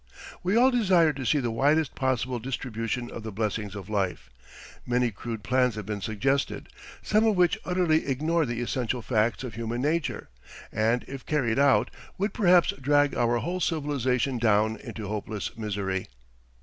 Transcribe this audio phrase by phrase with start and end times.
[0.41, 4.31] We all desire to see the widest possible distribution of the blessings of life.
[4.83, 6.69] Many crude plans have been suggested,
[7.03, 10.29] some of which utterly ignore the essential facts of human nature,
[10.71, 16.07] and if carried out would perhaps drag our whole civilization down into hopeless misery.